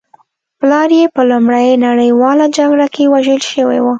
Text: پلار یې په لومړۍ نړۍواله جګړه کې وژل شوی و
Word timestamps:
پلار 0.59 0.89
یې 0.99 1.05
په 1.15 1.21
لومړۍ 1.31 1.69
نړۍواله 1.85 2.45
جګړه 2.57 2.87
کې 2.95 3.11
وژل 3.13 3.39
شوی 3.51 3.79
و 3.81 3.87